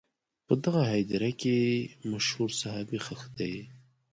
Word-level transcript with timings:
په 0.45 0.53
دغه 0.63 0.81
هدیره 0.93 1.31
کې 1.41 1.57
مشهور 2.11 2.49
صحابه 2.61 2.97
ښخ 3.05 3.21
دي. 3.37 3.55